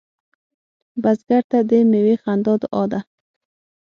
بزګر 1.01 1.43
ته 1.51 1.59
د 1.69 1.71
میوې 1.89 2.15
خندا 2.23 2.53
دعا 2.61 2.83
ده 2.91 2.99